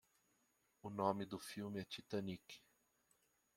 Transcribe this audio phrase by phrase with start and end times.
[0.81, 2.59] O nome do filme é Titanic.